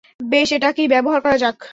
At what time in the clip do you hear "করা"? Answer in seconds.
1.21-1.37